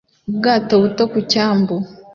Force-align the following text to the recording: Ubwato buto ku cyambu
Ubwato 0.29 0.73
buto 0.81 1.03
ku 1.11 1.19
cyambu 1.31 1.75